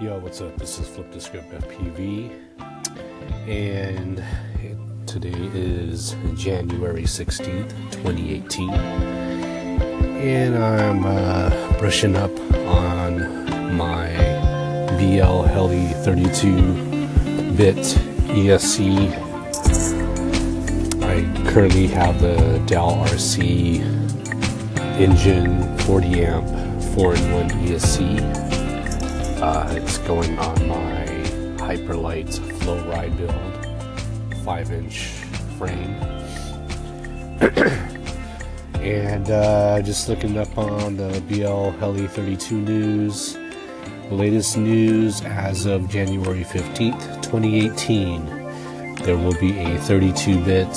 [0.00, 0.56] Yo, what's up?
[0.56, 2.32] This is Flip the Script FPV,
[3.46, 4.24] and
[5.06, 8.70] today is January 16th, 2018.
[8.70, 12.32] And I'm uh, brushing up
[12.66, 14.08] on my
[14.98, 17.76] BL Heli 32 bit
[18.34, 19.12] ESC.
[21.04, 23.78] I currently have the Dal RC
[24.98, 28.43] engine 40 amp 4 in 1 ESC
[29.44, 31.04] uh, it's going on my
[31.58, 33.66] Hyperlite Flow Ride build,
[34.42, 35.00] 5 inch
[35.58, 35.94] frame.
[38.80, 43.36] and uh, just looking up on the BL Heli 32 news.
[44.10, 48.24] Latest news as of January 15th, 2018.
[49.04, 50.74] There will be a 32 bit,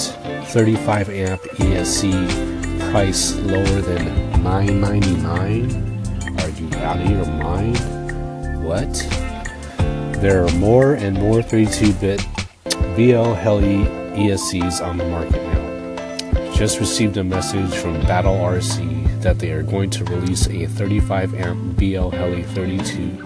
[0.47, 4.05] 35 amp ESC price lower than
[4.43, 6.43] $9.99.
[6.43, 7.96] Are you out of your mind?
[8.67, 8.93] What?
[10.21, 12.19] There are more and more 32-bit
[12.97, 13.85] BL Heli
[14.17, 16.53] ESCs on the market now.
[16.53, 21.35] Just received a message from Battle RC that they are going to release a 35
[21.35, 23.21] amp BL Heli 32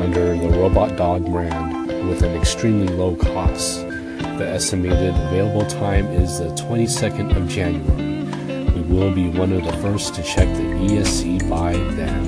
[0.00, 3.86] under the Robot Dog brand with an extremely low cost.
[3.86, 8.72] The estimated available time is the 22nd of January.
[8.72, 12.25] We will be one of the first to check the ESC by then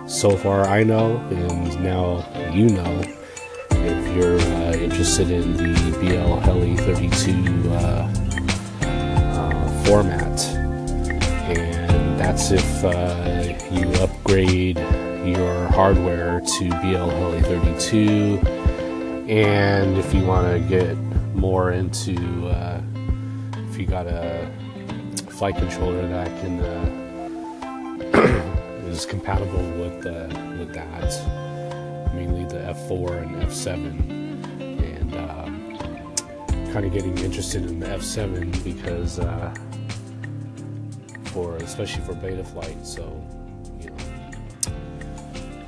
[0.08, 3.04] so far I know, and now you know
[4.18, 8.12] you're uh, interested in the BL Heli 32 uh,
[8.82, 10.40] uh, format.
[11.48, 14.80] And that's if uh, you upgrade
[15.24, 18.40] your hardware to BL Heli 32.
[19.30, 20.98] And if you want to get
[21.36, 22.82] more into, uh,
[23.70, 24.50] if you got a
[25.30, 28.18] flight controller that can uh,
[28.88, 30.04] is compatible with
[30.58, 30.97] with that
[32.68, 33.76] F4 and F7,
[34.60, 39.56] and um, kind of getting interested in the F7 because uh,
[41.26, 43.04] for especially for Betaflight, so
[43.80, 43.98] you know,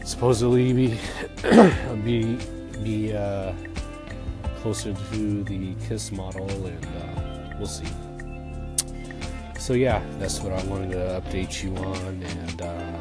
[0.03, 0.99] supposedly be
[2.03, 2.37] be
[2.83, 3.53] be uh,
[4.61, 7.87] closer to the Kiss model, and uh, we'll see.
[9.57, 12.97] So yeah, that's what I wanted to update you on, and uh,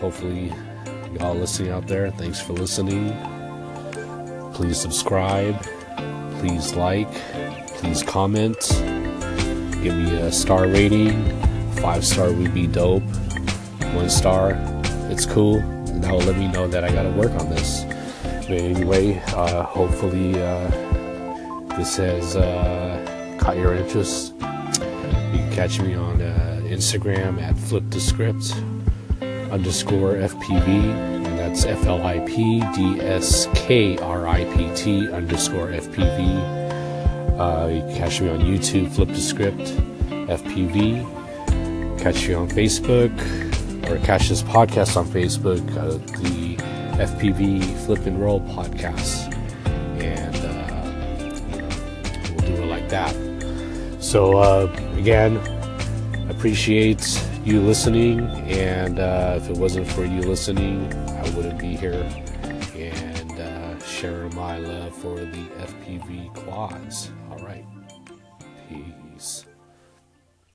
[0.00, 0.52] hopefully
[1.20, 3.16] y'all listening out there, thanks for listening.
[4.52, 5.60] Please subscribe.
[6.40, 7.10] Please like.
[7.78, 8.56] Please comment.
[9.82, 11.24] Give me a star rating.
[11.76, 13.02] Five star would be dope.
[13.94, 14.52] One star,
[15.10, 15.58] it's cool.
[15.58, 17.84] And that will let me know that I got to work on this.
[18.22, 20.68] But anyway, uh, hopefully uh,
[21.76, 24.34] this has uh, caught your interest.
[24.34, 28.54] You can catch me on uh, Instagram at Flip the Script
[29.50, 35.10] underscore FPV, and that's F L I P D S K R I P T
[35.10, 37.38] underscore FPV.
[37.38, 39.58] Uh, you can catch me on YouTube, Flip the Script,
[40.28, 41.02] FPV.
[42.00, 43.12] Catch me on Facebook,
[43.90, 46.56] or catch this podcast on Facebook, uh, the
[47.02, 49.32] FPV Flip and Roll podcast.
[50.00, 53.14] And uh, we'll do it like that.
[54.02, 55.36] So, uh, again,
[56.30, 62.02] appreciate you listening, and uh, if it wasn't for you listening, I wouldn't be here
[62.74, 67.12] and uh, sharing my love for the FPV quads.
[67.30, 67.64] All right.